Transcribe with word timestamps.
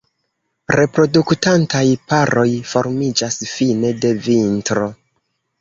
Reproduktantaj 0.79 1.83
paroj 2.13 2.47
formiĝas 2.71 3.39
fine 3.53 3.93
de 4.07 4.15
vintro. 4.31 4.89